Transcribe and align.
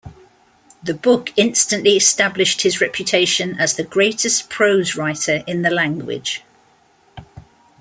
The 0.81 0.95
book 0.95 1.29
instantly 1.37 1.91
established 1.91 2.61
his 2.63 2.81
reputation 2.81 3.55
as 3.59 3.75
the 3.75 3.83
greatest 3.83 4.49
prose 4.49 4.95
writer 4.95 5.43
in 5.45 5.61
the 5.61 5.69
language. 5.69 6.41